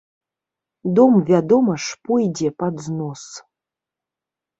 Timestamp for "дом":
0.99-1.13